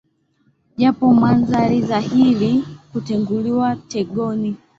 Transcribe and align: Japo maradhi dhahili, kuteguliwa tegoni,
Japo 0.77 1.05
maradhi 1.21 1.79
dhahili, 1.89 2.63
kuteguliwa 2.91 3.75
tegoni, 3.75 4.55